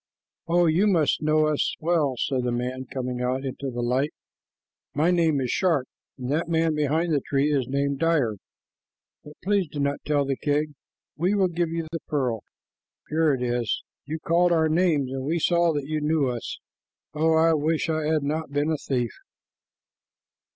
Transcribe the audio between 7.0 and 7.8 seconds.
the tree is